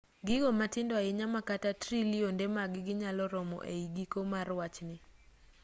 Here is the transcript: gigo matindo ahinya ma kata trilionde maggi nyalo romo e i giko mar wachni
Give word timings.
gigo 0.25 0.49
matindo 0.61 0.93
ahinya 1.01 1.25
ma 1.33 1.41
kata 1.49 1.69
trilionde 1.81 2.45
maggi 2.55 2.93
nyalo 3.01 3.23
romo 3.33 3.57
e 3.73 3.73
i 3.85 3.85
giko 3.95 4.19
mar 4.31 4.47
wachni 4.59 4.97